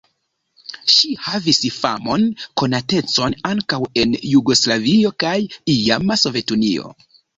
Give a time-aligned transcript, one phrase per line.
[0.93, 2.23] Ŝi havis famon,
[2.61, 5.39] konatecon ankaŭ en Jugoslavio kaj
[5.77, 6.95] iama Sovetunio.